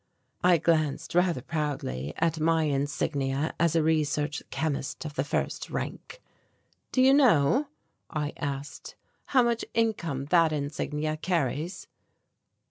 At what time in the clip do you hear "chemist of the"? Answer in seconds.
4.49-5.23